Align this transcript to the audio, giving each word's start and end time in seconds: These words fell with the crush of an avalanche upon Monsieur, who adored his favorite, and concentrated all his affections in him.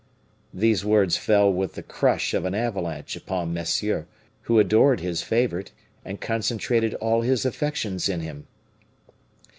These 0.51 0.83
words 0.83 1.15
fell 1.15 1.53
with 1.53 1.75
the 1.75 1.83
crush 1.83 2.33
of 2.33 2.43
an 2.45 2.55
avalanche 2.55 3.15
upon 3.15 3.53
Monsieur, 3.53 4.07
who 4.49 4.57
adored 4.59 4.99
his 4.99 5.21
favorite, 5.21 5.71
and 6.03 6.19
concentrated 6.19 6.95
all 6.95 7.21
his 7.21 7.45
affections 7.45 8.09
in 8.09 8.21
him. 8.21 8.47